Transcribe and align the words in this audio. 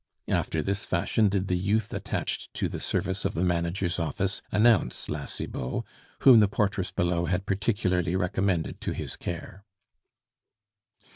After 0.29 0.63
this 0.63 0.83
fashion 0.83 1.29
did 1.29 1.47
the 1.47 1.55
youth 1.55 1.93
attached 1.93 2.51
to 2.55 2.67
the 2.67 2.79
service 2.79 3.23
of 3.23 3.35
the 3.35 3.43
manager's 3.43 3.99
office 3.99 4.41
announce 4.51 5.07
La 5.09 5.25
Cibot, 5.25 5.83
whom 6.21 6.39
the 6.39 6.47
portress 6.47 6.89
below 6.89 7.25
had 7.25 7.45
particularly 7.45 8.15
recommended 8.15 8.81
to 8.81 8.93
his 8.93 9.15
care. 9.15 9.63